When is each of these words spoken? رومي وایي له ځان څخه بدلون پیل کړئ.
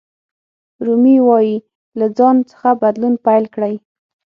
رومي 0.85 1.17
وایي 1.27 1.55
له 1.99 2.05
ځان 2.17 2.37
څخه 2.51 2.69
بدلون 2.83 3.13
پیل 3.25 3.43
کړئ. 3.55 3.75